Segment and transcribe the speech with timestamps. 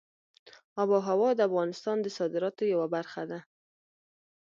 [0.81, 3.39] آب وهوا د افغانستان د صادراتو یوه برخه ده.